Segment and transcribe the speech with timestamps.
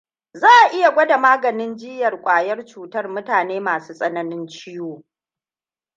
[0.33, 4.93] Za a iya gwada maganin jiyyan kwayan cutar mutane masu tsananin ciwo.